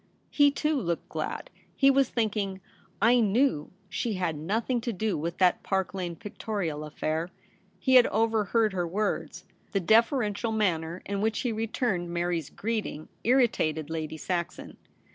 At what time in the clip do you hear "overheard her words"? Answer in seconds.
8.07-9.45